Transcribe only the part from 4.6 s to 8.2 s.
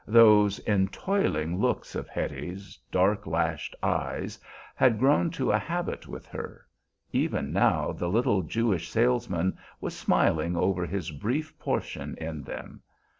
had grown to a habit with her; even now the